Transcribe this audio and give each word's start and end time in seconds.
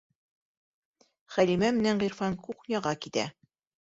Хәлимә 1.35 1.69
менән 1.81 2.03
Ғирфан 2.05 2.39
кухняға 2.49 2.95
китә. 3.05 3.29